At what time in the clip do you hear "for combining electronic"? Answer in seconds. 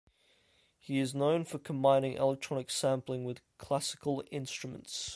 1.45-2.71